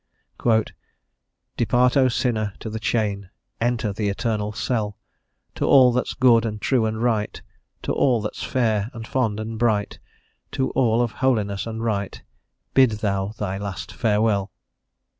"Depart, 1.57 1.95
O 1.95 2.07
sinner, 2.07 2.53
to 2.59 2.71
the 2.71 2.79
chain! 2.79 3.29
Enter 3.59 3.93
the 3.93 4.09
eternal 4.09 4.51
cell; 4.51 4.97
To 5.53 5.65
all 5.65 5.91
that's 5.93 6.15
good 6.15 6.43
and 6.43 6.59
true 6.59 6.87
and 6.87 7.03
right, 7.03 7.39
To 7.83 7.93
all 7.93 8.19
that's 8.19 8.41
fair 8.41 8.89
and 8.95 9.07
fond 9.07 9.39
and 9.39 9.59
bright, 9.59 9.99
To 10.53 10.71
all 10.71 11.03
of 11.03 11.11
holiness 11.11 11.67
and 11.67 11.83
right, 11.83 12.19
Bid 12.73 12.89
thou 13.05 13.33
thy 13.37 13.59
last 13.59 13.91
farewell." 13.91 14.51